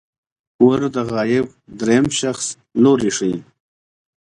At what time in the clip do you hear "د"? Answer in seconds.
0.95-0.97